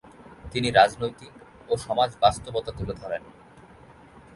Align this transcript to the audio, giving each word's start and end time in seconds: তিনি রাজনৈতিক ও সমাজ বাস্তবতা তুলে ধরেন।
তিনি 0.51 0.67
রাজনৈতিক 0.71 1.33
ও 1.69 1.73
সমাজ 1.77 2.09
বাস্তবতা 2.21 2.71
তুলে 2.77 2.93
ধরেন। 2.93 3.23